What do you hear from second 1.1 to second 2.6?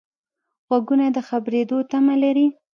د خبرېدو تمه لري